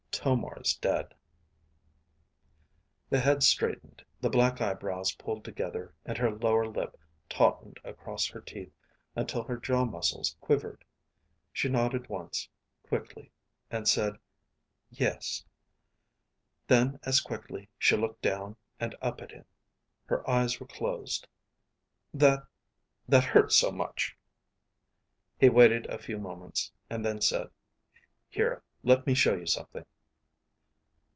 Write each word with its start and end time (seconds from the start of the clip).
"Tomar's 0.23 0.75
dead." 0.77 1.15
The 3.09 3.19
head 3.21 3.41
straightened, 3.41 4.05
the 4.19 4.29
black 4.29 4.61
eyebrows 4.61 5.13
pulled 5.15 5.43
together, 5.43 5.95
and 6.05 6.15
her 6.19 6.29
lower 6.29 6.67
lip 6.67 6.95
tautened 7.27 7.79
across 7.83 8.27
her 8.27 8.41
teeth 8.41 8.71
until 9.15 9.41
her 9.43 9.57
jaw 9.57 9.83
muscles 9.83 10.37
quivered. 10.39 10.85
She 11.51 11.69
nodded 11.69 12.07
once, 12.07 12.49
quickly, 12.83 13.31
and 13.71 13.87
said, 13.87 14.19
"Yes." 14.91 15.43
Then, 16.67 16.99
as 17.01 17.19
quickly, 17.19 17.69
she 17.79 17.97
looked 17.97 18.21
down 18.21 18.57
and 18.79 18.93
up 19.01 19.21
at 19.23 19.31
him. 19.31 19.45
Her 20.05 20.29
eyes 20.29 20.59
were 20.59 20.67
closed. 20.67 21.27
"That... 22.13 22.43
that 23.07 23.23
hurts 23.23 23.55
so 23.55 23.71
much." 23.71 24.15
He 25.39 25.49
waited 25.49 25.87
a 25.87 25.97
few 25.97 26.19
moments, 26.19 26.71
and 26.91 27.03
then 27.03 27.21
said, 27.21 27.49
"Here, 28.29 28.61
let 28.83 29.07
me 29.07 29.15
show 29.15 29.33
you 29.33 29.47
something." 29.47 29.85